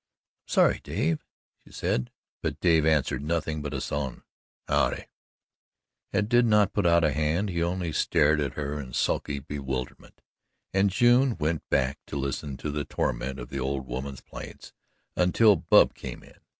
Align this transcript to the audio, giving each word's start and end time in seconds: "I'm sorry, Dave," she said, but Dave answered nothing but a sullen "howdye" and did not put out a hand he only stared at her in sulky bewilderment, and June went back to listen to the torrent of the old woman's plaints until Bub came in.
"I'm 0.01 0.49
sorry, 0.51 0.79
Dave," 0.83 1.23
she 1.63 1.71
said, 1.71 2.09
but 2.41 2.59
Dave 2.59 2.87
answered 2.87 3.21
nothing 3.21 3.61
but 3.61 3.71
a 3.75 3.79
sullen 3.79 4.23
"howdye" 4.67 5.05
and 6.11 6.27
did 6.27 6.47
not 6.47 6.73
put 6.73 6.87
out 6.87 7.03
a 7.03 7.11
hand 7.13 7.49
he 7.49 7.61
only 7.61 7.91
stared 7.91 8.39
at 8.41 8.53
her 8.55 8.79
in 8.81 8.93
sulky 8.93 9.37
bewilderment, 9.37 10.21
and 10.73 10.89
June 10.89 11.37
went 11.37 11.69
back 11.69 11.99
to 12.07 12.17
listen 12.17 12.57
to 12.57 12.71
the 12.71 12.83
torrent 12.83 13.37
of 13.39 13.49
the 13.49 13.59
old 13.59 13.85
woman's 13.85 14.21
plaints 14.21 14.73
until 15.15 15.55
Bub 15.55 15.93
came 15.93 16.23
in. 16.23 16.39